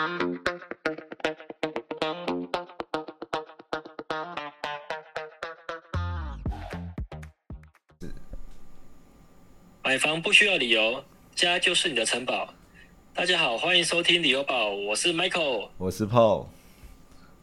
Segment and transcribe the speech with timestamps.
[0.00, 0.08] 买
[9.98, 12.54] 房不需要理由，家就是你的城堡。
[13.12, 16.46] 大家好，欢迎收听理由宝，我是 Michael，我是 Paul。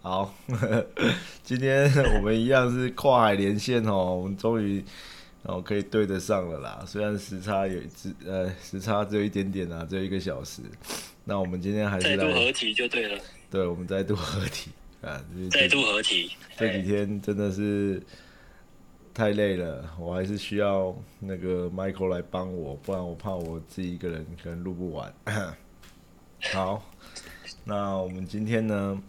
[0.02, 0.34] 好，
[1.44, 4.84] 今天我们一样是跨海连线哦，我们终于
[5.44, 6.84] 哦可以对得上了啦。
[6.88, 10.64] 虽然时差有只呃时差只有一点点啊，只有一个小时。
[11.28, 13.21] 那我们今天还是再度合体就对了。
[13.51, 16.32] 对，我们再度合体啊，再度合体。
[16.57, 18.01] 这几天真的是。
[19.14, 25.11] 太累了，我还是需要那个 Michael 来帮我，不然我怕我自己一个人可能录不完。
[26.54, 26.87] 好，
[27.64, 29.01] 那我们今天呢，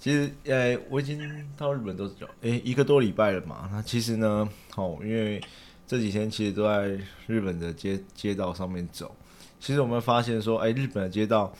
[0.00, 3.68] 其实诶，我已经到日本都是诶一个多礼拜了嘛。
[3.70, 5.38] 那其实呢，哦，因为
[5.86, 9.14] 这几天其实都在日本的街街道上面走。
[9.64, 11.50] 其实我们发现说，哎，日本的街道，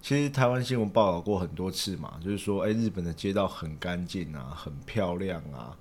[0.00, 5.76] 其实台湾新闻报道过很多次嘛，就是说，哎，日本的街道很干净啊，很漂亮啊。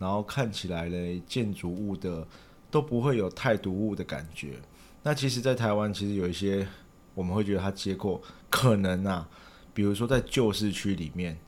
[0.00, 2.26] 然后看起来呢，建筑物的
[2.68, 4.54] 都不会有太突兀的感觉。
[5.04, 6.66] 那其实，在台湾其实有一些
[7.14, 9.28] 我们会觉得它结构可能啊，
[9.72, 11.38] 比如说在旧市区里面，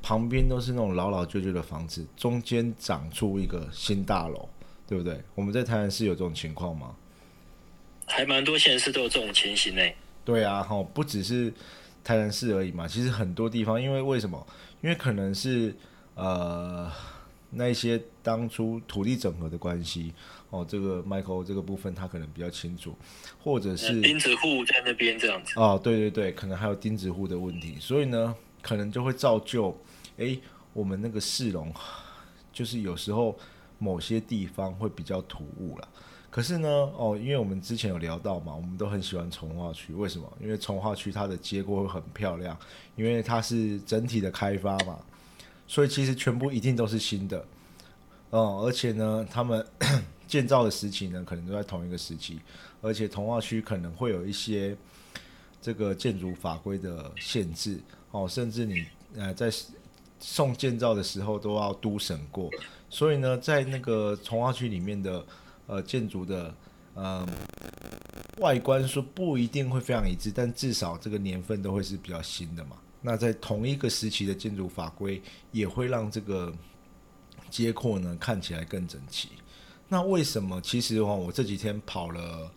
[0.00, 4.48] 旁边都是那种老老旧旧的房子，中间长出一个新大楼，
[4.86, 5.20] 对不对？
[5.34, 6.94] 我们在台湾是有这种情况吗？
[8.06, 9.82] 还蛮多县市都有这种情形呢。
[10.24, 11.52] 对啊，哈，不只是
[12.02, 12.88] 台南市而已嘛。
[12.88, 14.46] 其实很多地方，因为为什么？
[14.80, 15.74] 因为可能是
[16.14, 16.90] 呃。
[17.50, 20.12] 那一些当初土地整合的关系，
[20.50, 22.94] 哦，这个 Michael 这个部分他可能比较清楚，
[23.42, 25.52] 或者是钉子户在那边这样子。
[25.58, 29.74] 哦，对对对，可能还有钉子户的问题，所以呢，可能就会造就，
[30.18, 30.36] 哎，
[30.72, 31.72] 我们那个市容，
[32.52, 33.38] 就是有时候
[33.78, 35.88] 某些地方会比较突兀了。
[36.36, 40.30] 可是呢，哦，因为我们之前有聊到嘛，我们都很喜欢从化区，为什么？
[40.38, 42.54] 因为从化区它的结构会很漂亮，
[42.94, 44.98] 因为它是整体的开发嘛。
[45.66, 47.42] 所以其实全部一定都是新的，
[48.28, 49.66] 哦，而且呢，他们
[50.28, 52.38] 建造的时期呢，可能都在同一个时期，
[52.82, 54.76] 而且从化区可能会有一些
[55.62, 57.80] 这个建筑法规的限制，
[58.10, 58.84] 哦，甚至你
[59.16, 59.50] 呃在
[60.20, 62.50] 送建造的时候都要督审过，
[62.90, 65.24] 所以呢，在那个从化区里面的
[65.66, 66.54] 呃建筑的
[66.94, 67.26] 呃
[68.38, 72.76] 外观说不一定会非常一致，但至少这个年份都会是比较新的嘛。
[73.02, 75.22] 那在同一个时期的建筑法规
[75.52, 76.52] 也会让这个
[77.48, 79.28] 街廓呢看起来更整齐。
[79.88, 80.60] 那为什么？
[80.60, 82.50] 其实的话，我这几天跑了，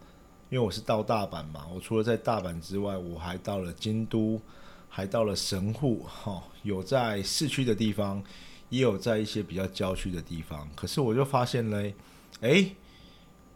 [0.49, 1.67] 因为我是到大阪嘛。
[1.71, 4.41] 我除了在大阪之外，我还到了京都，
[4.89, 6.03] 还到了神户。
[6.07, 8.23] 哈，有在市区的地方，
[8.69, 10.67] 也有在一些比较郊区的地方。
[10.75, 11.93] 可是我就发现嘞，
[12.41, 12.75] 诶，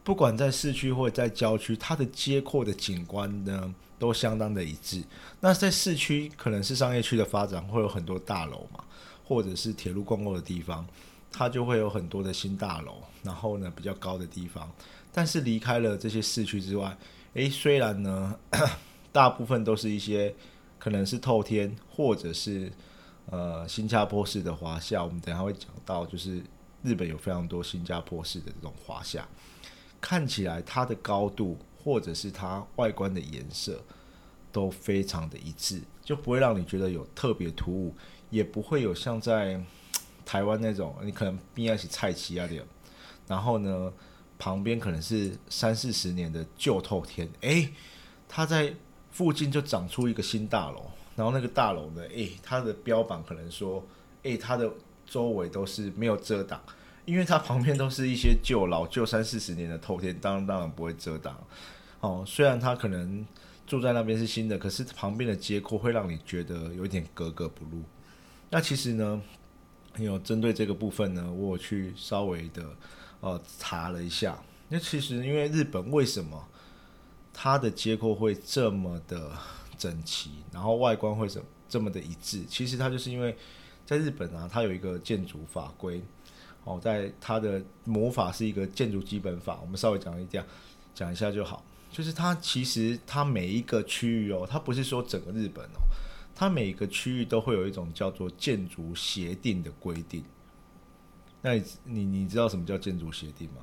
[0.04, 3.74] 不管在市区或者在郊区，它的街廓的景观呢？
[4.00, 5.02] 都相当的一致。
[5.40, 8.84] 那在市区可能是商业区的发展，会有很多大楼嘛，
[9.24, 10.86] 或者是铁路公共的地方，
[11.32, 14.70] 它就会有很多的新大楼，然后呢比较高的地方。
[15.14, 16.98] 但是离开了这些市区之外，
[17.36, 18.38] 诶，虽然呢
[19.14, 20.36] 大部分都是一些
[20.78, 22.70] 可能是透天，或者是
[23.28, 26.44] 呃新加坡式的华夏，我们等下会讲到，就是
[26.82, 29.26] 日本有非常多新加坡式的这种华夏，
[30.04, 31.58] 看起来它的高度。
[31.86, 33.78] 或者是它外观的颜色
[34.54, 37.94] 都非常的一致，就不会让你觉得有特别突兀，
[38.30, 39.62] 也不会有像在
[40.26, 42.64] 台湾那种，你可能边是菜奇啊点，
[43.28, 43.92] 然后呢
[44.40, 47.74] 旁边可能是三四十年的旧透天，诶，
[48.30, 48.74] 它在
[49.12, 50.86] 附近就长出一个新大楼，
[51.18, 53.86] 然后那个大楼呢，诶，它的标榜可能说，
[54.22, 54.72] 诶，它的
[55.06, 56.62] 周围都是没有遮挡。
[57.06, 61.36] 因为它旁边都是一些旧老旧三四十年的透天，当然当然不会遮挡。
[62.00, 63.26] 哦，虽然它可能
[63.68, 67.82] 住在那边是新的，可是旁边的街廓会让你觉得有一点格格不入。
[68.50, 69.22] 那其实呢，
[69.98, 72.64] 有针对这个部分呢，我去稍微的
[73.20, 74.38] 呃查了一下。
[74.70, 76.48] 那其实因为日本为什么
[77.34, 79.32] 它的街廓会这么的
[79.78, 82.44] 整齐，然后外观会么这么的一致？
[82.48, 83.36] 其实它就是因为
[83.86, 86.02] 在日本啊，它有一个建筑法规。
[86.66, 90.46] 哦，在它的魔法是一个建筑基本法，我们稍微讲一讲，
[90.96, 91.64] 讲一下就好。
[91.92, 95.84] 就是它其实它每一个区域哦，它不是说整个日本哦，
[96.34, 100.24] 它每个区域都会有一种叫做建筑协定的规定。
[101.42, 103.62] 那你你你知道什么叫建筑协定吗？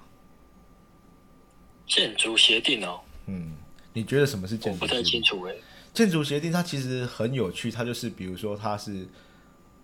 [1.87, 3.57] 建筑协定哦，嗯，
[3.95, 4.79] 你觉得什么是建筑？
[4.79, 5.59] 不太清楚诶。
[5.95, 9.09] 建筑协定它其实很有趣，它就是比如说它是。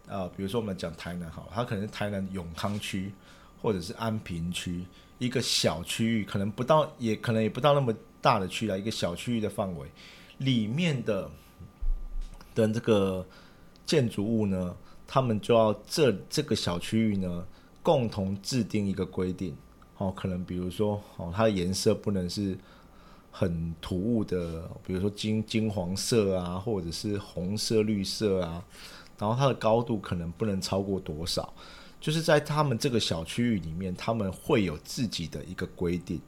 [0.08, 3.12] 啊，比如说我们讲台南好，它可能是台南永康区
[3.60, 4.84] 或者是安平区
[5.18, 9.88] 一个小区域，可能不到，也可能也不到那么大的区来一个小区域的范围
[10.38, 11.30] 里面的
[12.54, 13.26] 的这个
[13.84, 14.76] 建筑物呢，
[15.06, 17.46] 他们就要这这个小区域呢，
[17.82, 19.56] 共同制定一个规定。
[19.98, 22.56] 哦，可能比如说，哦，它的颜色不能是
[23.30, 28.62] 很突兀的，比如说金金黄色啊，或者是红色、绿色啊。
[29.18, 31.52] 然后它的高度可能不能超过多少，
[32.00, 36.20] 就是在他们这个小区域里面，他们会有自己的一个规定。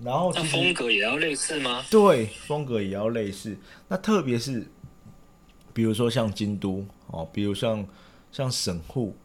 [0.00, 1.84] 然后，那风格也要类似吗？
[1.90, 3.58] 对，风格也要类似。
[3.88, 4.64] 那特别是，
[5.72, 7.84] 比如说像京都哦，比如像
[8.30, 9.16] 像神户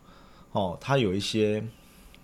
[0.51, 1.63] 哦，它有一些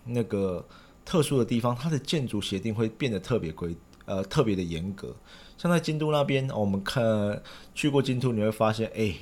[0.03, 0.65] 那个
[1.05, 3.75] 特殊的地方，它的建筑协定会变得特别规
[4.05, 5.15] 呃特别的严格。
[5.55, 7.43] 像在京都那边，我们看
[7.75, 9.13] 去过京都，你会发现，哎，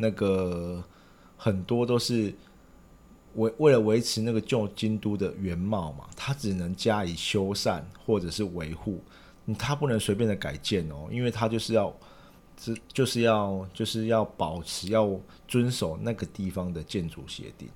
[0.00, 0.82] 那个
[1.36, 2.34] 很多都是。
[3.36, 9.00] 为为了维持那个旧京都的原貌嘛，它只能加以修缮或者是维护，
[9.56, 11.96] 它不能随便的改建哦，因为它就是要，
[12.56, 15.08] 这就是要就是要保持要
[15.46, 17.68] 遵守那个地方的建筑协定，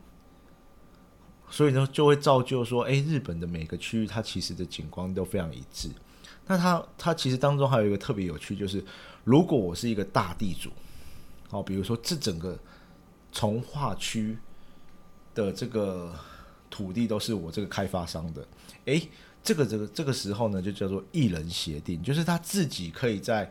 [1.48, 5.88] 所以呢就会造就说，哎，日本的每个区域它其实的景观都非常一致。
[6.48, 8.84] 那它它其实当中还有一个特别有趣，就是
[9.22, 10.70] 如果我是一个大地主，
[11.54, 12.58] 哦，比如说这整个
[13.32, 14.36] 从化区。
[15.34, 16.14] 的这个
[16.70, 18.46] 土地都是我这个开发商的，
[18.84, 19.08] 诶，
[19.42, 23.50] 这个这个这个时候呢，就叫做一人协定，就是他自己可以在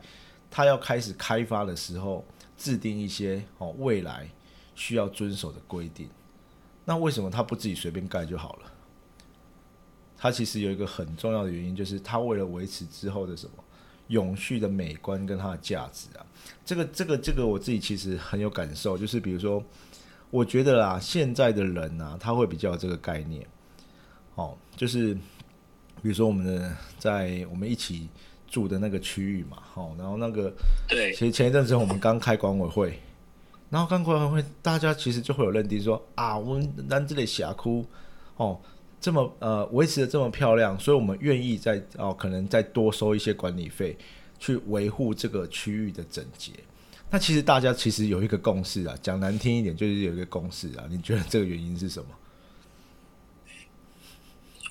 [0.49, 2.23] 他要开始开发的时候
[2.57, 4.29] 制定一些哦未来
[4.75, 6.07] 需要遵守的规定。
[6.85, 8.71] 那为什么他不自己随便盖就好了？
[10.17, 13.62] 他其实有一个很重要的原因，就是他为了维持之后的什么
[14.07, 16.25] 永续的美观跟它的价值啊。
[16.65, 19.63] 这个这个这个我自己其实很有感受，就是比如说。
[20.33, 23.45] 我觉得啦，现在的人呐，他会比较有这个概念，
[24.33, 28.09] 哦，就是比如说我们的在我们一起
[28.47, 30.51] 住的那个区域嘛，哦，然后那个
[30.89, 32.99] 对，其实前一阵子我们刚开管委会，
[33.69, 37.85] 然后刚开管委会，大家其实就会有认定说啊，我们咱这里峡谷
[38.37, 38.59] 哦
[39.03, 43.97] 这么呃维持的这么漂亮，所以我们愿意再哦可能再多收一些管理费，
[44.39, 46.53] 去维护这个区域的整洁。
[47.09, 50.85] 那其实大家其实有一个共识啊，讲难听一点就是有一个共识啊。
[50.89, 52.07] 你觉得这个原因是什么？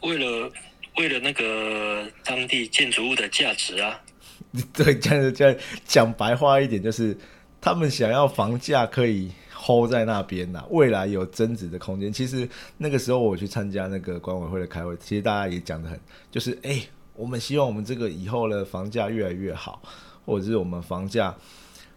[0.08, 0.50] 为了
[0.96, 4.02] 为了那个当地建筑物的价值啊。
[4.72, 7.14] 对，这样这样讲白话一点，就是
[7.60, 9.30] 他们想要房价可以
[9.62, 12.12] hold 在那边呐，未来有增值的空间。
[12.12, 16.00] 其实那个时候我去参加那个管委会的开会，其实大家也讲的很，
[16.30, 16.82] 就是哎，
[17.14, 19.80] 我们希望我们这个以后的房价越来越好，
[20.26, 21.34] 或者是我们房价。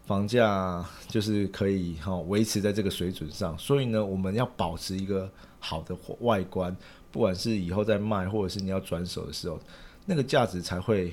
[0.05, 5.27] 房价就是可以哈维持在这个水准上，所以呢，我们要保持一个
[5.57, 6.77] 好的外观，
[7.11, 9.59] 不管是以后在卖，或者是你要转手的时候，
[10.05, 11.11] 那个价值才会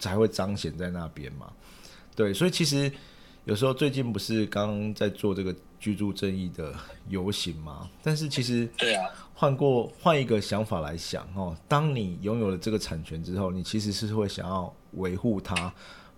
[0.00, 1.52] 才会彰显在那边嘛。
[2.16, 2.90] 对，所以其实
[3.44, 6.74] 有时候最近不是刚在做这个居住正义的
[7.08, 15.72] 游行嘛，但是其实对啊，换过换一个想法来想哦，当你拥有了这个产权之后，你其实是会想要维护它，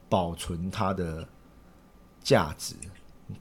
[0.08, 1.26] 保存它的。
[2.20, 2.74] 价值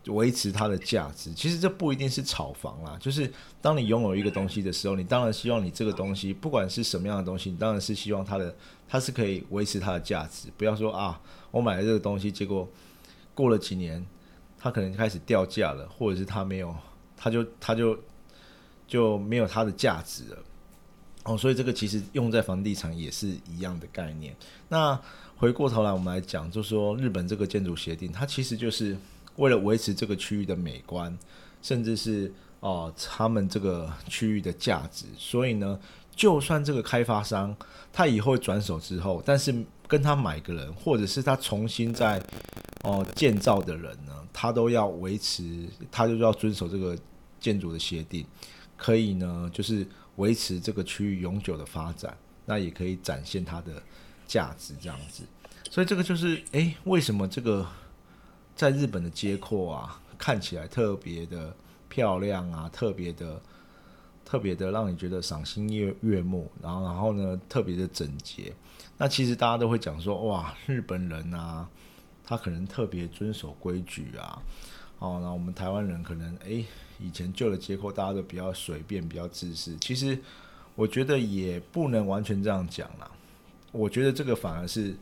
[0.06, 2.96] 维持它的价值，其实这不一定是炒房啦。
[3.02, 3.30] 就是
[3.62, 8.56] 当你拥有一个东西的时候，你当然希望你这个东西不管是什么样的东西，你当然是希望它的
[8.88, 10.48] 它是可以维持它的价值。
[10.56, 11.20] 不要说啊，
[11.52, 12.66] 我买了这个东西，结果
[13.36, 14.06] 过了几年，
[14.68, 16.76] 它可能开始掉价了，或者是它没有，
[17.16, 17.98] 它就它就
[18.86, 20.38] 就没有它的价值了。
[21.24, 24.36] 哦，所以这个其实用在房地产也是一样的概念。
[24.68, 25.00] 那
[25.38, 28.98] 回过头来，我们来讲，就说日本这个建筑协定，它其实就是
[29.38, 31.18] 为了维持这个区域的美观，
[31.62, 35.06] 甚至是哦他们这个区域的价值。
[35.18, 35.80] 所以呢，
[36.18, 37.56] 就算这个开发商
[37.94, 39.56] 他以后转手之后，但是
[39.88, 42.22] 跟他买个人，或者是他重新在
[42.82, 46.98] 哦建造的人呢，他都要维持，他就要遵守这个
[47.40, 48.26] 建筑的协定，
[48.76, 49.88] 可以呢，就是。
[50.18, 53.80] 维持这个区域永久的发展，那也可以展现它的
[54.26, 55.22] 价值，这样子。
[55.70, 57.64] 所以这个就是，诶，为什么这个
[58.56, 61.56] 在日本的街廓啊，看起来特别的
[61.88, 63.40] 漂亮啊，特别的、
[64.28, 68.54] 特别的让你觉得赏心悦悦目，然后，然后呢，特别的整洁。
[68.98, 71.66] 那其实大家都会讲说，哇，日本人啊，
[72.26, 74.42] 他可能特别遵守规矩啊。
[75.00, 76.66] 哦，那我们台湾人可能诶，
[77.00, 79.78] 以前旧的街口大家都比较随便，比较自私。
[79.78, 80.20] 其实
[80.76, 83.10] 我觉得也不能完全这样讲啦。
[83.72, 84.94] 我觉得这个反而是，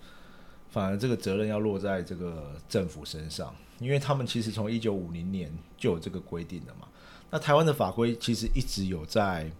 [0.69, 6.87] 反而这个责任要落在这个政府身上，因为他们其实从一九五零年就有这个规定的嘛。
[7.29, 9.51] 那台湾的法规其实一直有在，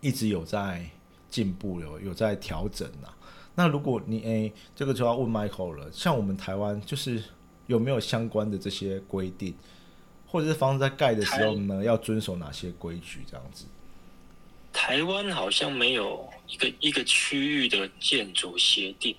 [0.00, 0.88] 一直有在
[1.28, 3.08] 进步，有有在调整呐。
[3.54, 5.90] 那如果你诶，这个就要问 Michael 了。
[5.92, 7.22] 像我们台湾就是。
[7.68, 9.54] 有没有相关的这些规定，
[10.26, 13.20] 或者是房子在盖的时候呢，要遵守哪些规矩？
[13.30, 13.66] 这样子。
[14.72, 19.14] 台湾好像没有一个一个区域的建筑协定。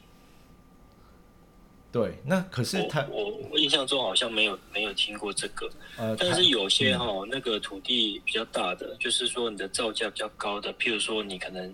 [1.92, 5.68] 对，那可是他我我印象中好像没有没有听过这个，
[5.98, 11.74] 呃，但是有些哈那个土地比较大的，就是说你的造价比较高的，譬如说你可能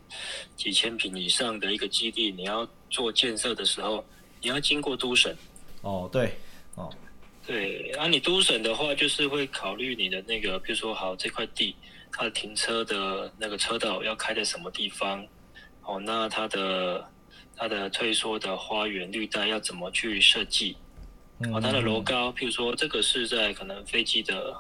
[0.55, 4.05] 几千平以上的一个基地，你要做建设的时候，
[4.41, 5.35] 你要经过都审。
[5.81, 6.33] 哦，对，
[6.75, 6.89] 哦，
[7.45, 11.75] 对，啊，你都审的话，就是会考虑你的那个，譬如说好这块地，
[12.13, 15.27] 它的停车的那个车道要开在什么地方，
[15.81, 17.05] 哦，那它的。
[17.55, 20.77] 它的退缩的花园绿带要怎么去设计？
[21.51, 24.55] 哦，它的楼高，譬如说这个是在可能飞机的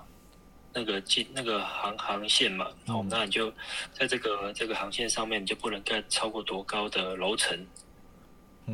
[0.73, 3.49] 那个进那个航航线嘛，哦，那你就
[3.93, 7.65] 在这个这个航线上面，你就不能盖超过多高的楼层。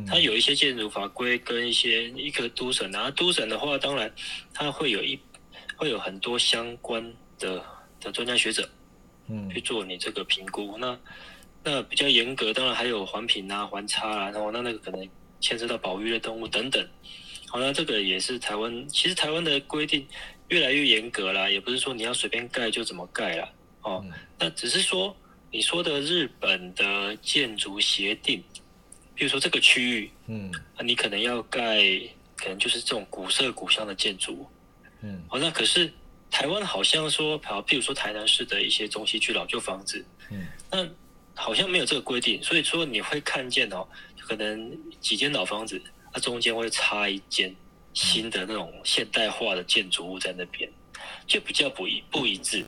[0.06, 4.10] 它有一些建筑法规跟一些一个都审啊，都审的话，当然
[4.52, 5.20] 它会有一
[5.76, 7.62] 会有很多相关的
[8.00, 8.68] 的专家学者，
[9.28, 10.78] 嗯，去做你这个评估。
[10.78, 10.98] 那
[11.64, 15.08] 那比较严格，当然还有环评啊、环差啊，然后那那个可能
[15.40, 16.84] 牵涉到保育类动物等等。
[17.46, 20.06] 好，那这个也是台湾，其实台湾的规定
[20.48, 23.48] 越来越严格啦，也不是说你要随便盖就怎么盖啦。
[23.82, 24.04] 哦，
[24.38, 25.14] 那只是说
[25.50, 28.42] 你说的日本的建筑协定，
[29.14, 30.50] 比如说这个区域，嗯，
[30.82, 31.82] 你可能要盖，
[32.36, 34.46] 可能就是这种古色古香的建筑，
[35.02, 35.92] 嗯，好，那可是
[36.30, 40.88] 台湾好像说，好，譬如说台南市的一些中西区老旧房子，嗯，那。
[41.42, 43.84] 好像没有这个规定，所以说你会看见哦，
[44.20, 45.82] 可能几间老房子，
[46.12, 47.52] 它中间会插一间
[47.92, 50.70] 新的那种现代化的建筑物在那边，
[51.26, 52.64] 就比较不一不一致。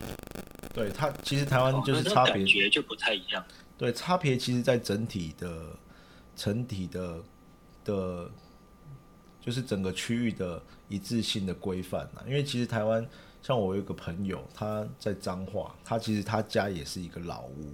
[0.74, 3.44] 对它，其实台湾就是差别，感觉就不太一样。
[3.78, 5.78] 对，差别其实在整体的、
[6.34, 7.22] 整体的
[7.84, 8.28] 的，
[9.40, 12.26] 就是整个区域的一致性的规范啊。
[12.26, 13.08] 因为其实台湾，
[13.40, 17.72] 像我有一个朋友，他在彰化，他其实他家也是一个老屋。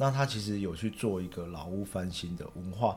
[0.00, 2.96] 那他其实有去做一个老屋翻新的文化，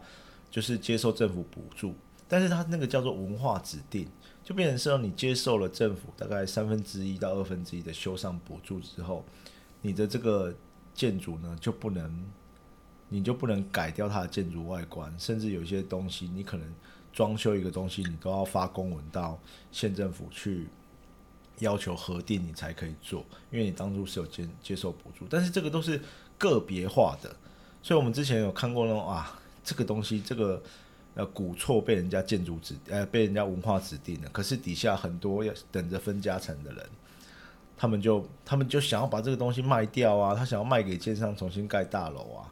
[0.51, 1.95] 就是接受政府补助，
[2.27, 4.07] 但是他那个叫做文化指定，
[4.43, 9.25] 就变成是你接受了政府大概三分之一到二分之一的修缮补助之后，
[9.81, 10.55] 你的这个
[10.93, 12.23] 建筑呢就不能，
[13.09, 16.71] 你就不能改掉它的建筑外观，甚至有一些东西你可能
[17.11, 19.39] 装修一个东西，你都要发公文到
[19.71, 20.67] 县政府去
[21.57, 25.99] 要求核定，你才可以做，因为你当初是有接接受补助，但是这个都是。
[26.41, 27.29] 个别化的，
[27.83, 30.59] 所以我们之前有看过那种啊，这个东西这个
[31.13, 36.83] 呃古厝被人家建筑指呃被人家文化指定了，可是底下很多要等着分家产的人，
[37.77, 42.49] 他们就他们就想要把这个东西卖掉啊，他想要卖给建商重新盖大楼啊，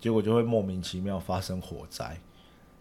[0.00, 2.16] 结果就会莫名其妙发生火灾。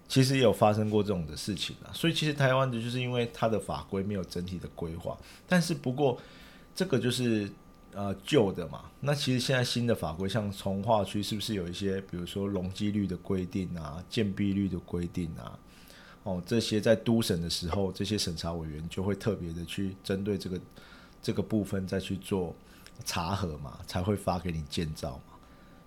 [0.07, 6.19] 其实也有发生过这种的事情啊，所以其实台湾的就是因为它的法规没有整体的规划，但是不过
[6.75, 7.49] 这个就是。
[7.93, 15.59] 呃，旧的嘛，那其实现在新的法规，像从化区是不是有一些，比如说容积率的规定啊，建蔽率的规定啊，
[16.23, 20.61] 哦，这些在都审的时候，这些审查委员就会特别的去针对这个
[21.21, 22.55] 这个部分再去做
[23.03, 25.35] 查核嘛，才会发给你建造嘛，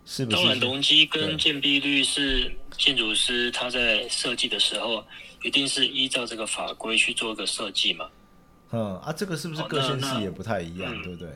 [0.04, 0.36] 是不是？
[0.36, 5.02] 当然，容积跟建蔽率是建筑师他在设计的时候，
[5.42, 8.08] 一定是依照这个法规去做一个设计嘛。
[8.72, 11.28] 嗯啊，这个是不是各县市也不太一样，对不对？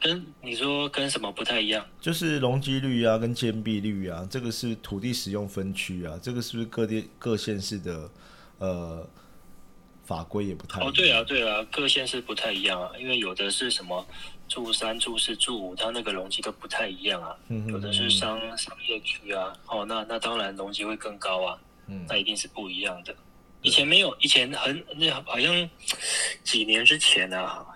[0.00, 1.86] 跟你说跟什么不太一样？
[2.00, 8.10] 就是容积率啊，跟建蔽率啊，这个是土地使用分区啊，这个是不是各地各县市的
[8.58, 9.06] 呃
[10.04, 10.80] 法规也不太？
[10.80, 14.06] 哦，对啊，对啊，各县市不太一样啊，因为有的是什么
[14.48, 17.36] 住三、住四、住五，它那个容积都不太一样啊。
[17.48, 21.58] 嗯有的是商商业区啊，哦，那那当然容积会更高啊。
[21.88, 22.06] 嗯。
[22.08, 23.14] 那一定是不一样的。
[23.62, 25.68] 以前没有，以前很那好像
[26.42, 27.66] 几年之前啊。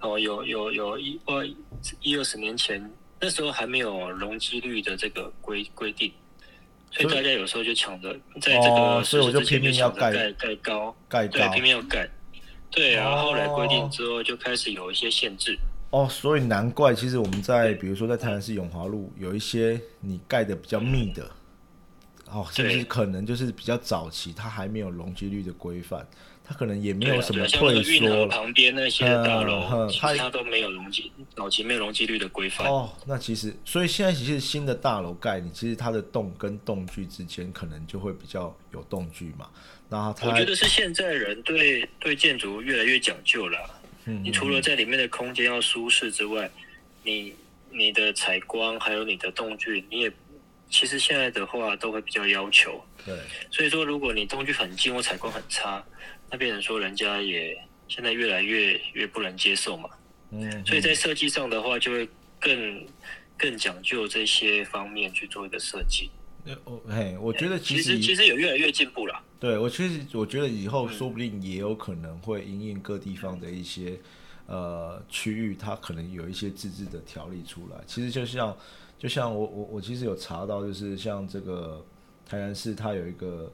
[0.00, 0.10] 嗯。
[0.10, 1.46] 哦，有有有一二
[2.00, 2.90] 一二十年前，
[3.20, 6.12] 那时候还没有容积率的这个规规定，
[6.92, 12.08] 所以大家有时候就抢着在这个，所以我就拼命要盖盖高，盖高，对，拼命要盖，
[12.70, 15.58] 对，然后后来规定之后就开始有一些限制。
[15.90, 21.28] 哦，所以难怪，其实我们在比如说在台南市永华路有一些你盖的比较密的，
[22.30, 26.06] 哦，是不是可能就是比较早期，它还没有容积率的规范。
[26.48, 32.66] 它可能也没有什么退缩旁边那些大楼，它都没有容积，早期没有容积率的规范。
[32.66, 39.46] 哦，那其实，所以现在其实新的大楼盖，你其实它的栋跟栋距之间可能就会比较有栋距嘛。
[39.90, 43.58] 然后，我觉得是现在人对对建筑越来越讲究了。
[44.06, 46.50] 嗯，你除了在里面的空间要舒适之外，
[47.04, 47.34] 你
[47.70, 50.12] 你的采光还有你的栋距，你也
[50.70, 53.18] 其实现在的话都会比较要求，对，
[53.50, 55.84] 所以说如果你东区很近或采光很差，
[56.30, 57.56] 那变成说人家也
[57.88, 59.88] 现在越来越越不能接受嘛。
[60.30, 62.08] 嗯，所以在设计上的话，就会
[62.38, 62.86] 更
[63.36, 66.10] 更讲究这些方面去做一个设计。
[66.44, 69.22] 呃我嘿，我觉得其实其实有越来越进步了。
[69.40, 73.98] 对我其实，我觉得以后说不定也有可能会因应各地方的一些
[74.46, 77.78] 呃区域，它可能有一些自治的条例出来。
[77.86, 78.56] 其实就像
[78.98, 81.84] 就像我我我其实有查到，就是像这个
[82.26, 83.50] 台南市，它有一个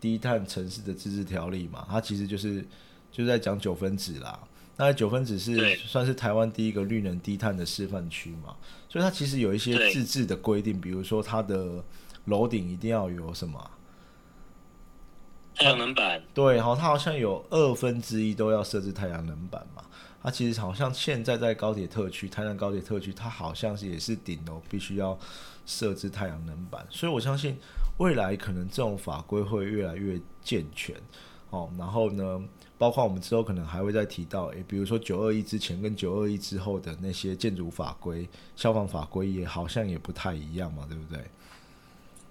[0.00, 2.64] 低碳城市的自治条例嘛，它其实就是
[3.10, 4.38] 就是在讲九分子啦。
[4.76, 8.54] 那九分子是算是台湾第一个绿能低碳的示范区嘛，
[8.90, 11.82] 所以它其实有一些自治的规定，比如说它的
[12.26, 13.70] 楼顶一定要有什么啊、
[15.54, 19.82] 太阳能板，对，好，它好像有二分之一都要设置太阳能板嘛。
[20.26, 25.16] 它其实好像现在在高铁特区，台南高铁特区，它好像是也是顶楼必须要
[25.64, 27.56] 设置太阳能板，所以我相信
[27.98, 30.96] 未来可能这种法规会越来越健全。
[31.50, 32.42] 哦，然后呢，
[32.76, 41.24] 包括我们之后可能还会再提到，诶，比如说九二一之前跟九二一之后的那些建筑法规、消防法规也好像也不太一样嘛，对不对？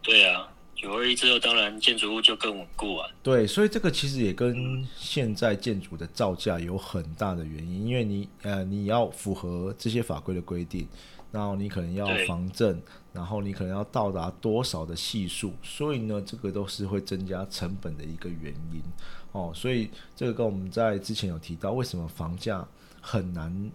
[0.04, 3.10] 对啊，九二一之后，当然建筑物就更稳固啊。
[3.24, 10.88] 对，所以这个其实也跟现在建筑的造价有很大的原因，因为你呃你要符合这些法规的规定，
[11.32, 12.79] 然后你可能要防震，
[13.13, 18.82] 然后你可能要到达多少的系数，所以呢，这个都是会增加成本的一个原因
[19.32, 19.51] 哦。
[19.55, 22.67] 所以这个跟我们在之前有提到，为什么房价
[23.00, 23.72] 很难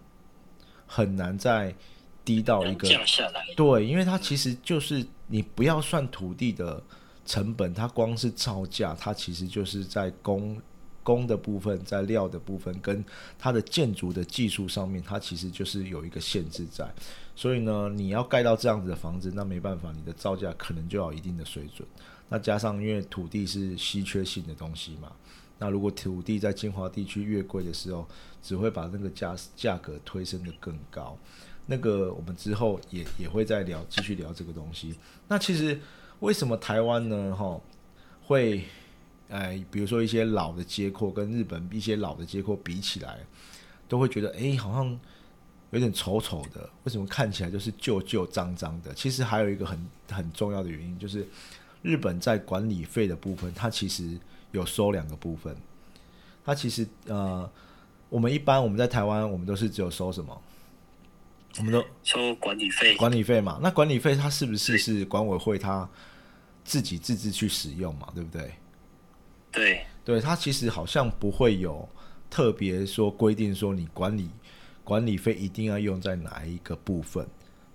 [0.85, 1.75] 很难再
[2.23, 6.81] 低到一个降下来，对，因为它其实就是你不要算土地的
[7.25, 10.61] 成本，它光是造价，它其实就是在工
[11.03, 13.03] 工的部分，在料的部分，跟
[13.39, 16.87] 它的建筑的技术上面，它其实就是有一个限制在。
[17.35, 21.87] 所以呢，你要盖到这样子的房子，那没办法，你的造价可能就要有一定的水准。
[22.29, 25.11] 那加上因为土地是稀缺性的东西嘛，
[25.57, 28.07] 那如果土地在金华地区越贵的时候，
[28.43, 31.17] 只会把那个价价格推升的更高。
[31.65, 34.95] 那个我们之后也也会再聊，继续聊这个东西。
[35.27, 35.79] 那其实
[36.19, 37.35] 为什么台湾呢？
[37.35, 37.59] 哈，
[38.25, 38.63] 会，
[39.29, 43.19] 哎，比如说一些老的街廓跟日本一些老的街廓比起来，
[43.87, 44.99] 都会觉得，哎，好像
[45.69, 46.69] 有点丑丑的。
[46.83, 48.93] 为什么看起来就是旧旧脏脏的？
[48.93, 51.25] 其实还有一个很很重要的原因，就是
[51.81, 54.17] 日本在管理费的部分，它其实
[54.51, 55.55] 有收两个部分。
[56.43, 57.49] 它其实呃，
[58.09, 60.41] 我们一般我们在台湾，我们都是只有收什么？
[61.57, 62.95] 我们都收管理费。
[62.95, 65.89] 管理费嘛，那管理费它是不是是管委会它
[66.63, 68.51] 自己自治去使用嘛，对不对？
[69.51, 69.81] 对。
[70.03, 71.87] 对，它其实好像不会有
[72.27, 74.29] 特别说规定说你管理
[74.83, 77.23] 管理费一定要用在哪一个部分，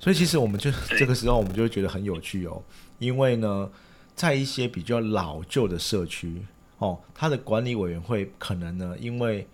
[0.01, 2.61] 所以其实我们就这个时候我们就会觉得很有趣哦，
[2.99, 3.71] 因为呢，
[4.17, 6.45] 在一些比较老旧的社区
[6.79, 9.47] 哦，它的管理委员会可能呢，因为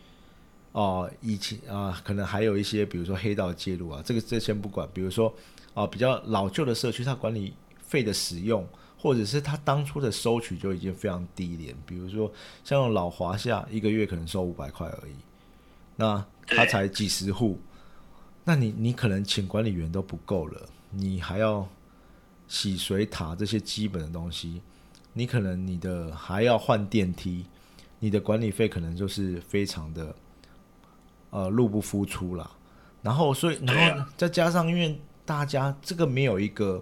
[0.73, 5.33] 哦、以前啊、可能还有一些比如说黑道介入啊，这个这先不管，比如说
[5.75, 8.67] 啊、比较老旧的社区，它管理费的使用。
[8.99, 12.33] 或者是它当初的收取就已经非常低廉，比如说
[12.63, 15.15] 像老华夏一个月可能收五百块而已，
[15.97, 17.59] 那他才几十户，
[18.45, 21.69] 那你你可能请管理员都不够了，你还要
[22.47, 24.63] 洗水塔这些基本的东西，
[25.13, 27.45] 你可能你的还要换电梯，
[27.99, 30.15] 你的管理费可能就是非常的
[31.33, 32.49] 呃入不敷出啦。
[33.03, 36.81] 然后所以然后啊再加上因为大家这个没有一个，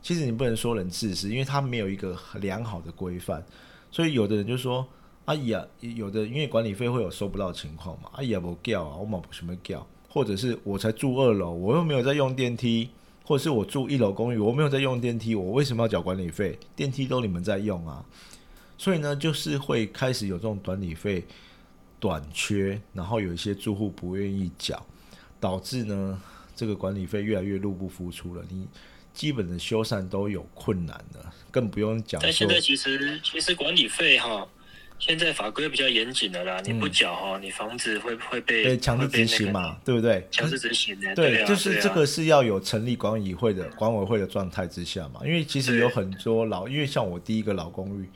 [0.00, 3.44] 其实你不能说人自私，因为他没有一个良好的规范，
[3.90, 4.88] 所以有的人就说。
[5.28, 12.88] 啊，有的因为管理费会有收不到的情况嘛，阿姨也不叫啊，我嘛不什么叫，或者是我才住二楼，我又没有在用电梯，
[13.26, 16.58] 或者是我住一楼公寓，我没有在用电梯，我为什么要缴管理费？
[16.74, 18.02] 电梯都你们在用啊，
[18.78, 21.22] 所以呢，就是会开始有这种管理费
[22.00, 24.84] 短缺，然后有一些住户不愿意缴，
[25.40, 26.20] 导致呢
[26.54, 28.66] 这个管理费越来越入不敷出了，你
[29.12, 34.46] 基本的修缮都有困难了，更不用讲说但现在其实其实管理费哈，
[35.00, 40.26] 现在法规比较严谨的啦，你不缴哈，你房子会会被被强制执行那个嘛，对不对？
[40.30, 48.08] 强制执行的，对，啊，就是这个是要有成立管委会的管委会的状态之下嘛，因为其实有很多老，因为像我第一个老公寓，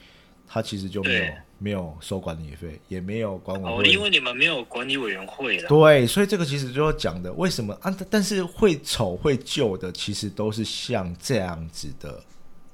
[0.53, 5.67] 它其实就没有没有收管理费，也没有管委哦，因为你们没有管理委员会了。
[5.67, 7.97] 对，所以这个其实就要讲的，为什么啊？
[8.11, 12.23] 但是会丑会旧的，其实都是像这样子的。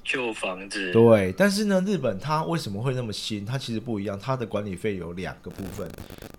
[0.03, 3.45] 旧房子，对，但是呢，日本它为什么会那么新？
[3.45, 5.87] 它其实不一样，它的管理费有两个部分，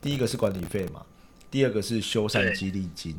[0.02, 1.06] 第一个是管理费嘛，
[1.52, 3.16] 第二个是修缮对激励金。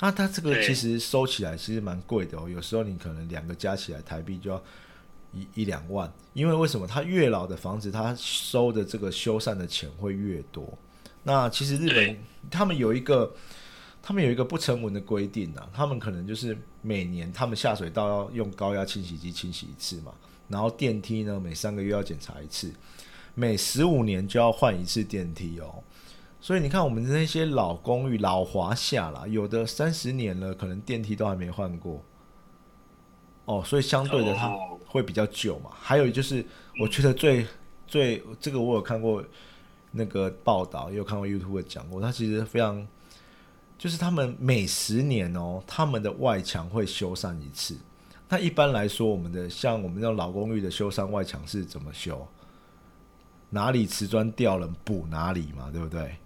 [0.00, 4.62] 那它这个其实收起来其实蛮贵的哦，有时候你可能两个加起来台币就要
[5.32, 6.86] 一一两万，因为为什么？
[6.86, 10.66] 它越老的房子，它收的这个修缮的钱会越多。
[11.24, 12.16] 那其实日本
[12.50, 13.32] 他们有一个，
[14.02, 20.12] 他们有一个不成文的规定啊，他们可能就是每年他们下水道要用高压清洗机清洗一次嘛，
[20.48, 22.72] 然后电梯呢每三个月要检查一次，
[23.34, 25.82] 每十五年就要换一次电梯哦。
[26.40, 32.04] 所以你看，我们那些老公寓、老华夏啦，有的三十年了，可能电梯都还没换过。
[33.44, 35.70] 哦，所以相对的它哦会比较久嘛。
[35.78, 36.44] 还有就是，
[36.80, 37.46] 我觉得最
[37.86, 39.22] 最这个我有看过
[39.90, 42.86] 那个报道，也有看过 YouTube 讲过，它其实非常，
[43.76, 47.76] 就是他们每十年哦，他们的外墙会修缮一次。
[48.28, 52.26] 那一般来说，我们的像我们这种老公寓的修缮外墙是怎么修？
[53.50, 56.16] 哪里瓷砖掉了补哪里嘛，对不对？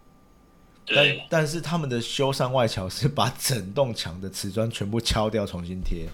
[0.87, 6.09] 但，但是他们的修缮外墙是把整栋墙的瓷砖全部敲掉，重新贴，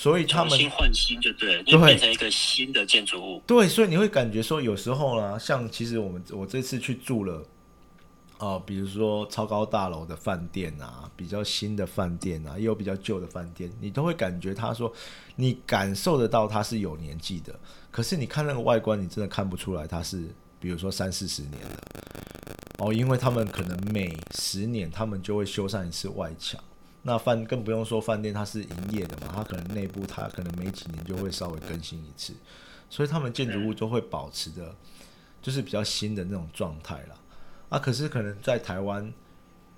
[0.00, 3.42] 所以他们重新换新就对就变成一个新的建筑物。
[3.46, 7.44] 对，所以你会感觉说，有时候呢，像其实我们我这次去住了，
[8.38, 14.90] 哦、比如说超高大楼的饭店啊，比较新的饭店啊，也有比较旧的饭店，你都会感觉他说，
[15.36, 17.54] 你感受得到它是有年纪的，
[17.90, 20.24] 可是你看那个外观，你真的看不出来它是，
[20.58, 21.78] 比如说三四十年的，
[22.78, 26.58] 哦，因为他们可能每十年他们就会修缮一次外墙。
[27.02, 32.34] 那饭更不用说饭店，它是营业的嘛，它可能内部它可能每几年就会稍微更新一次，
[32.90, 34.74] 所以他们建筑物都会保持的，
[35.40, 37.16] 就是比较新的那种状态啦。
[37.70, 39.12] 啊，可是可能在台湾，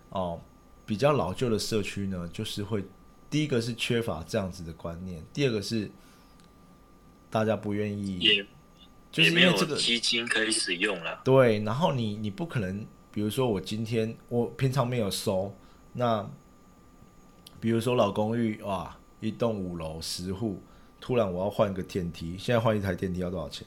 [0.09, 0.41] 哦，
[0.85, 2.85] 比较老旧的社区呢，就是会
[3.31, 5.91] 第一个是缺乏这样子的观念，第二个是
[7.31, 8.47] 大家不愿意，也
[9.13, 11.21] 就是没有因为这个基金可以使用了。
[11.23, 15.55] 对，然后你你不可能，比如说我今天我平常没有收，
[15.93, 16.29] 那
[17.63, 20.61] 比如说老公寓哇，一栋五楼十户，
[21.01, 23.65] 突然我要换个电梯，现在换一台电梯要多少钱？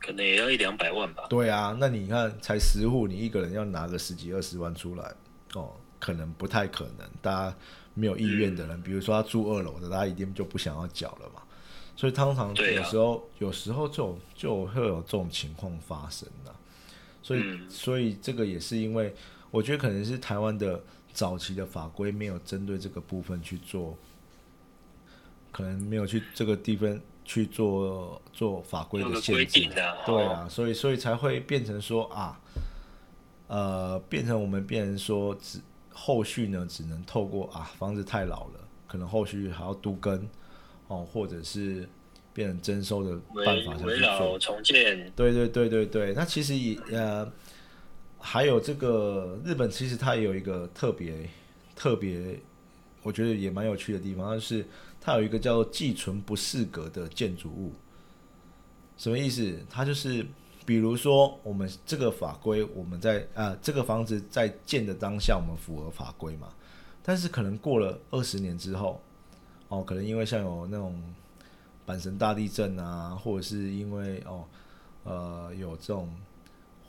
[0.00, 1.26] 可能也要一两百万吧。
[1.28, 5.14] 对啊，那你看才十户，你一个人要拿个十几二十万出来，
[5.52, 7.06] 哦，可能不太可能。
[7.20, 7.56] 大家
[7.92, 11.42] 没有意愿的人，比如说他住二楼的，大家一定就不想要缴了嘛。
[11.94, 16.56] 所以通常有时候、有时候就就会有这种情况发生啊。
[17.22, 19.14] 所以、嗯所以这个也是因为，
[19.50, 20.82] 我觉得可能是台湾的
[21.16, 23.96] 早期的法规没有针对这个部分去做，
[25.50, 29.66] 可能没有去这个地方去做做法规的限制。
[30.04, 32.38] 对啊，所以所以才会变成说啊，
[33.48, 35.58] 呃，变成我们变成说只
[35.90, 40.28] 后续呢，只能透过啊房子太老了，可能后续还要都更
[40.88, 41.88] 哦，或者是
[42.34, 44.38] 变成征收的办法才去做。
[44.38, 47.32] 重建，对对对对对，那其实也呃，
[48.18, 51.28] 还有这个日本，其实它也有一个特别
[51.74, 52.40] 特别，
[53.02, 54.66] 我觉得也蛮有趣的地方，就是
[55.00, 57.72] 它有一个叫寄存不适格的建筑物。
[58.96, 59.58] 什么意思？
[59.70, 60.26] 它就是
[60.64, 66.48] 比如说我们这个法规，我们在啊、这个房子在建的当下，我们符合法规嘛，
[67.02, 69.00] 但是可能过了二十年之后，
[69.68, 71.00] 哦，可能因为像有那种
[71.86, 74.44] 阪神大地震啊，或者是因为哦，
[75.04, 76.10] 呃，有这种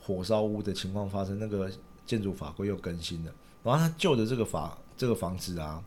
[0.08, 1.70] 火烧屋的情况发生，那个
[2.06, 5.84] 建筑法规又更新了，然后他旧的这个法这个房子啊，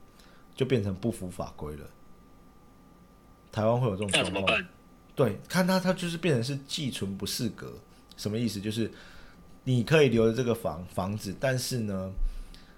[0.54, 1.86] 就变成不符法规了。
[3.52, 4.64] 台湾会有这种情况？
[5.16, 7.74] 对，看他他就是变成是寄存不适格，
[8.16, 8.62] 什么意思？
[8.62, 8.92] 就是
[9.64, 12.12] 你可以留着这个房房子，但是呢，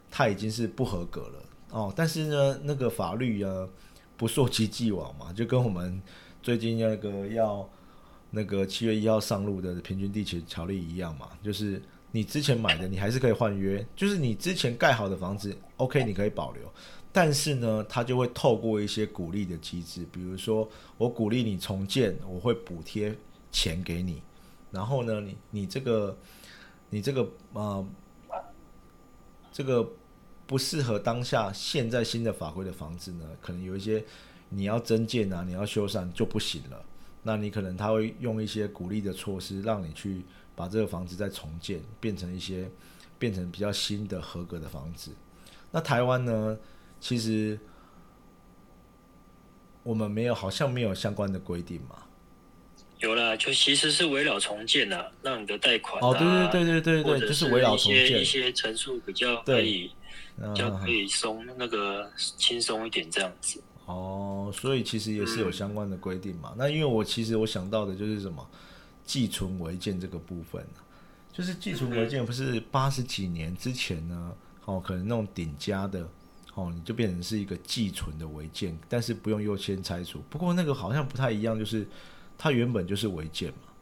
[0.10, 1.94] 它已经是不合格了哦。
[1.94, 3.68] 但是呢，那个法律啊
[4.16, 6.02] 不溯及既往嘛，就跟我们
[6.42, 7.70] 最近那个要
[8.36, 11.80] 那个七月一号上路的平均地权条例一样嘛，就是
[12.12, 16.64] 你之前买的你还是可以换约，就是你之前盖好的房子，OK 你可以保留。
[17.12, 20.68] 但是呢，它就会透过一些鼓励的机制，比如说
[20.98, 23.16] 我鼓励你重建，我会补贴
[23.52, 24.20] 钱给你，
[24.72, 26.18] 然后呢，你你这个
[26.90, 27.88] 你这个呃
[29.52, 29.88] 这个
[30.48, 34.04] 不适合当下现在新的法规的房子呢，可能有一些
[34.50, 36.84] 你要增建啊，你要修缮就不行了。
[37.24, 40.22] 那你可能他会用一些鼓励的措施，让你去
[40.56, 42.70] 把这个房子再重建，变成一些
[43.18, 45.12] 变成比较新的合格的房子。
[45.72, 46.58] 那台湾呢，
[47.00, 47.58] 其实
[49.82, 51.96] 我们没有，好像没有相关的规定嘛。
[53.00, 58.24] 有啦，就其实是围绕重建呐、让你的贷款、啊、哦，对对对对对就是围绕重建一些一。
[58.24, 59.92] 些陈述比较可以
[60.38, 63.62] 嗯比较可以松那个轻松一点这样子。
[63.86, 66.54] 哦，所以其实也是有相关的规定嘛。
[66.58, 68.48] 那因为我其实我想到的就是什么
[69.06, 70.84] 寄存违建这个部分啊。
[71.34, 74.32] 就是寄存违建不是八十几年之前呢，
[74.66, 76.08] 哦，可能那种顶加的，
[76.54, 80.22] 哦，你就变成是一个寄存的违建，但是不用优先拆除。
[80.30, 81.88] 不过那个好像不太一样，就是
[82.38, 83.74] 它原本就是违建嘛，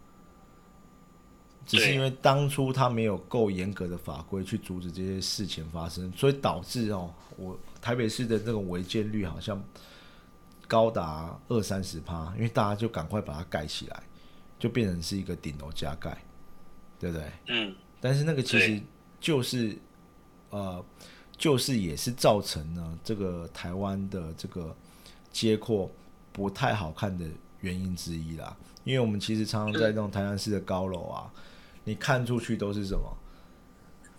[1.67, 9.61] 只是因为当初它没有够严格的法规去阻止这些事情发生，所以导致哦，我台北市的那种违建率好像
[10.71, 14.03] 高达二三十趴，因为大家就赶快把它盖起来，
[14.57, 16.17] 就变成是一个顶楼加盖，
[16.97, 17.29] 对不对？
[17.49, 18.81] 嗯，但是那个其实
[19.19, 19.77] 就是
[20.49, 20.81] 呃，
[21.38, 24.73] 就是也是造成了这个台湾的这个
[25.29, 25.91] 街廓
[26.31, 27.25] 不太好看的
[27.60, 28.55] 原因之一啦。
[28.86, 31.29] 因为我们其实常常在那种台南市的高楼啊，
[31.84, 33.17] 你看出去都是什么？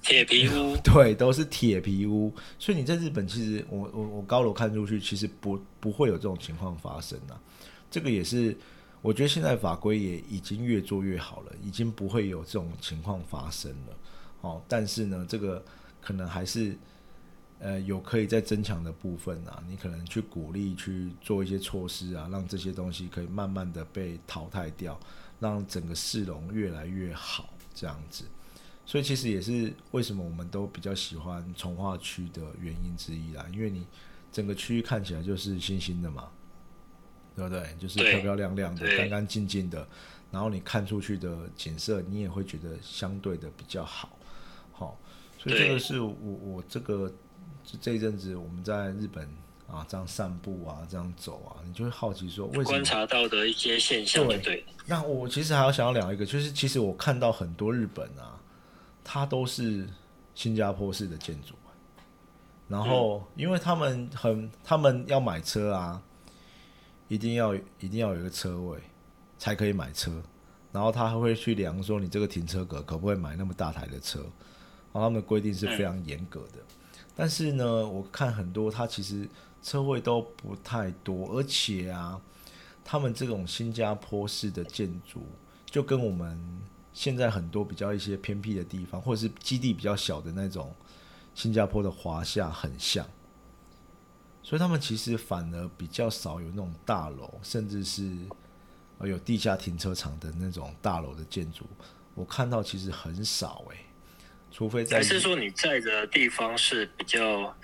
[0.03, 2.35] 铁皮屋， 对，都是铁皮屋。
[2.59, 7.41] 所以你在日本，其实我我我高楼看出去，其实不不会有这种情况发生啊。
[7.91, 8.57] 这个也是，
[9.01, 13.97] 我觉得现在法规也已经越做越好了，已经不会有这种情况发生了。
[14.41, 15.65] 哦，但是呢，这个
[16.01, 16.77] 可能还是
[17.61, 19.63] 呃有可以再增强的部分啊。
[19.69, 24.99] 你可能去鼓励去做一些措施啊，让这些东西可以慢慢的被淘汰掉，
[25.39, 28.25] 让整个市容越来越好，这样子。
[28.85, 33.87] 所以其实也是为什么我们都比较喜欢从化区的原因之一啦，因为你
[34.31, 36.29] 整个区域看起来就是新兴的嘛，
[37.37, 37.77] 对不对？
[37.79, 39.87] 就是漂漂亮亮的、干干净净的，
[40.31, 44.19] 然后你看出去的景色，你也会觉得相对的比较好。
[44.73, 44.99] 好、
[45.39, 47.13] 所以这个是我我这个
[47.65, 49.29] 这这一阵子我们在日本
[49.69, 54.65] 啊这样散步啊这样走啊，你就会好奇说为什么观察到的一些现象，对对。
[54.87, 58.41] 那我其实还要想要聊一个，就是其实我看到很多日本啊，
[59.05, 59.89] 它都是
[60.35, 61.55] 新加坡式的建筑，
[62.69, 66.03] 然后因为他们很，他们要买车啊，
[67.09, 68.79] 一定要一定要有一个车位
[69.37, 70.23] 才可以买车，
[70.73, 76.61] 然后他还会去量说你这个停车格可不可以买那么大台的车，然后他们的规定是非常严格的。
[77.15, 79.29] 但是呢，我看很多他其实
[79.63, 82.19] 车位都不太多，而且啊，
[82.83, 85.21] 他们这种新加坡式的建筑，
[85.67, 86.41] 就跟我们
[86.93, 90.75] 现在很多比较一些偏僻的地方，或者是基地比较小的那种
[91.35, 93.07] 新加坡的华夏很像，
[94.43, 98.11] 所以他们其实反而比较少有那种大楼，甚至是
[98.99, 101.65] 呃有地下停车场的那种大楼的建筑，
[102.15, 103.79] 我看到其实很少诶、
[104.51, 107.57] 除非在还是说你在的地方是比较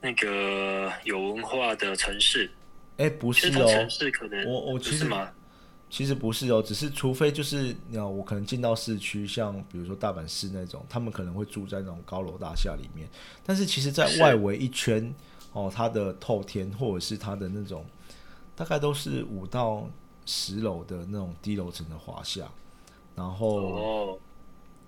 [0.00, 2.50] 那个有文化的城市？
[2.96, 5.32] 哎、不是哦城，市可能我我其实不是吗？
[5.96, 13.08] 其实不是哦，只是除非就是，那我可能进到市区，像比如说大阪市那种，他们可能会住在那种高楼大厦里面。
[13.42, 15.10] 但是其实，在外围一圈
[15.54, 17.82] 哦，它的透天或者是它的那种，
[18.54, 19.88] 大概都是五到
[20.26, 22.46] 十楼的那种低楼层的华夏，
[23.14, 24.18] 然后、哦，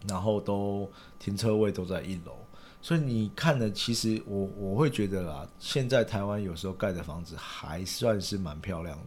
[0.06, 2.36] 然后都停车位都在一楼，
[2.82, 9.04] 所以你看的其实我我会觉得啦，现在台湾有时候盖的房子还算是蛮漂亮的。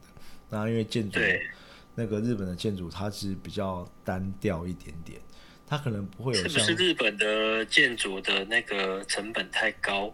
[0.49, 1.39] 那因为建筑对，
[1.95, 5.19] 那个日本的建筑，它是比较单调一点点，
[5.67, 10.13] 它可能不会有是不像，是日本的建筑的那个成本太高？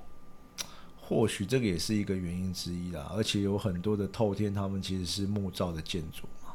[1.00, 3.12] 或许这个也是一个原因之一啦。
[3.16, 6.54] 而且有很多的透天，他们其实是木造的建筑嘛，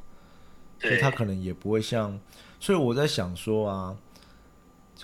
[0.78, 2.20] 所以对，它可能也不会像。
[2.60, 3.96] 所以我在想说啊，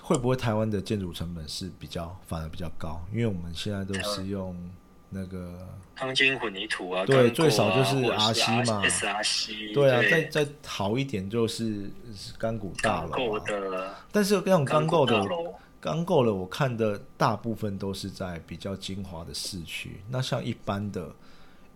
[0.01, 3.03] 会不会台湾的建筑成本是比较反而比较高？
[3.11, 4.55] 因为我们现在都是用
[5.09, 8.81] 那个钢筋混凝土啊，对啊最少就是或者 RC 嘛。
[9.73, 13.39] 对啊，再再好一点就是是钢骨大楼
[14.11, 15.25] 但是那种钢构的
[15.81, 20.01] 钢构的，我看的大部分都是在比较精华的市区。
[20.09, 21.09] 那像一般的、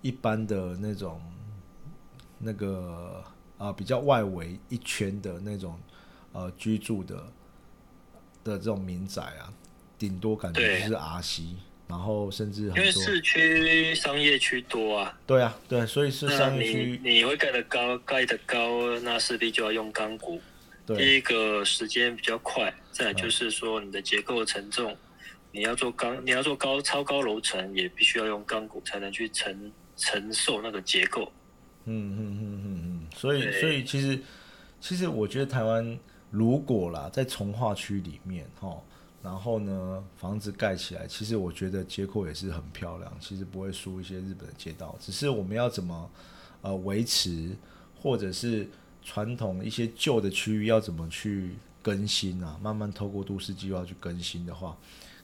[0.02, 1.22] 一般的那种
[2.38, 3.24] 那个
[3.58, 5.80] 啊、比较外围一圈的那种
[6.34, 7.16] 呃居住的
[8.44, 9.54] 的这种民宅啊，
[9.98, 11.56] 顶多感觉就是 RC，
[11.88, 20.42] 然后甚至因为市区商业区多啊，对啊对，所以是那商业你区你会盖得高，盖得高，那势必就要用钢骨。
[20.86, 20.98] 对。
[20.98, 24.96] 第一个时间比较快，再就是说你的结构承重，
[25.52, 31.32] 你要做钢，你要做高超高楼层，也必须要用钢骨才能去承承受那个结构。
[31.86, 34.20] 嗯嗯嗯嗯嗯，所以所以其实
[34.80, 36.00] 其实我觉得台湾
[36.32, 38.76] 如果啦在从化区里面哈，
[39.24, 46.12] 然后呢房子盖起来，其实我觉得街廓也是很漂亮，其实不会输一些日本的街道，只是我们要怎么
[46.62, 47.56] 呃维持，
[48.00, 48.68] 或者是
[49.02, 54.78] 传统一些旧的区域要怎么去更新啊，慢慢透过都市计划去更新的话，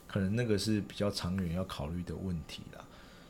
[0.06, 2.82] 可能那个是比较长远要考虑的问题啦。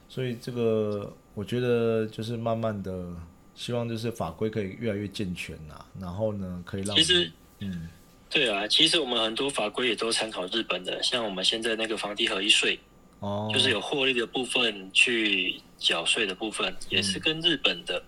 [0.09, 3.14] 所以这个我觉得就是慢慢的，
[3.54, 7.30] 希望就是法规可以越来越健全啦，然后呢可以让其实
[7.61, 7.88] 嗯
[8.30, 12.78] 对啊，其实我们很多法规也都参考日本的，像我们现在那个房地合一税，
[13.18, 18.00] 哦，就是有获利的部分去缴税的部分，也是跟日本的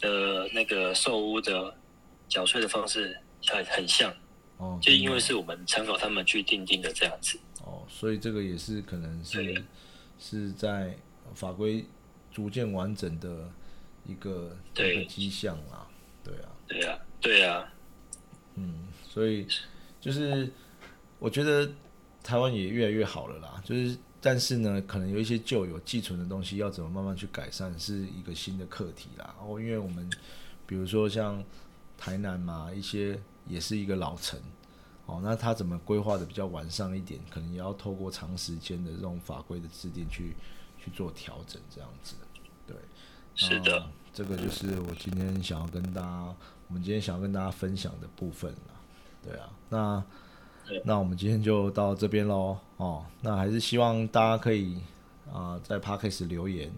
[0.00, 1.76] 的那个售屋的
[2.28, 3.14] 缴税的方式
[3.46, 4.10] 很很像，
[4.56, 7.38] 哦，就因为是我们参考他们去定定的这样子。
[7.60, 9.62] 哦，所以这个也是可能是
[10.18, 10.96] 是在
[11.34, 11.84] 法规
[12.32, 13.50] 逐渐完整的
[14.06, 15.86] 一个一对个迹象啦，
[16.24, 17.72] 对啊，对啊，对啊，
[18.56, 19.46] 嗯，所以
[20.00, 20.50] 就是
[21.18, 21.70] 我觉得
[22.22, 29.34] 台湾也越来越好了啦，就是但是呢，可能有一些旧有寄存的东西，要怎么慢慢去改善，是一个新的课题啦。
[29.38, 30.08] 哦，因为我们
[30.66, 31.44] 比如说像
[31.98, 34.40] 台南嘛，一些也是一个老城，
[35.04, 40.34] 哦，那它怎么规划的比较完善一点，可能也要透过长时间的这种法规的制定去
[40.82, 42.14] 去做调整，这样子。
[42.66, 42.76] 对，
[43.34, 46.34] 是的，这个就是我今天想要跟大家，
[46.68, 48.71] 我们今天想要跟大家分享的部分啦。
[49.22, 50.04] 对啊，那
[50.84, 52.56] 那我们今天就到这边喽。
[52.76, 54.80] 哦，那还是希望大家可以
[55.32, 56.72] 啊、在 Podcast 留言，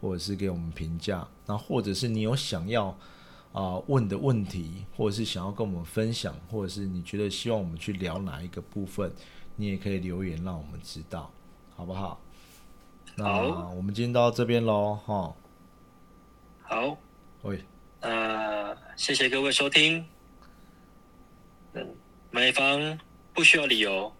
[0.00, 2.96] 或者是给我们评价，那或者是你有想要
[3.52, 9.12] 啊、问的问题，或者是想要跟我们分享，或者是你觉得希望我们去聊哪一个部分，
[9.56, 11.30] 你也可以留言让我们知道，
[11.76, 12.20] 好不好？
[13.16, 13.26] 那
[13.70, 15.34] 我们今天到这边喽，哈，
[16.62, 16.96] 好，
[17.42, 17.62] 喂，
[18.00, 20.06] 呃谢谢各位收听。
[21.74, 21.86] 嗯，
[22.30, 22.98] 买房
[23.32, 24.12] 不需要理由，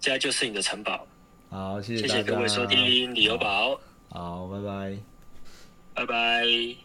[0.00, 1.06] 家就是你的城堡。
[1.50, 3.78] 好，谢谢各位收听理由宝，
[4.10, 4.98] 好，拜拜。
[5.94, 6.83] 拜拜。